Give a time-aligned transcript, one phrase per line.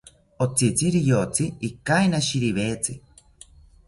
[0.43, 2.97] Otzitzi riyotzi ikainishiriwetzi